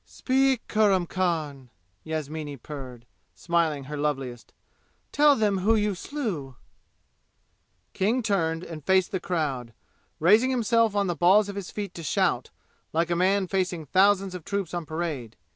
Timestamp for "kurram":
0.67-1.05